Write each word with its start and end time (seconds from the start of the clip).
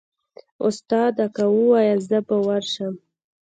استاده 0.67 1.25
که 1.35 1.45
واياست 1.55 2.05
زه 2.09 2.19
به 2.27 2.37
ورسم. 2.47 2.93